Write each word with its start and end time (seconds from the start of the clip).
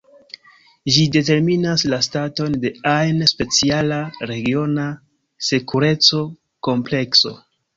Ĝi 0.93 1.03
determinas 1.15 1.83
la 1.93 1.99
staton 2.07 2.57
de 2.65 2.71
ajn 2.93 3.21
speciala 3.33 4.01
regiona 4.33 4.89
sekureco-komplekso. 5.51 7.37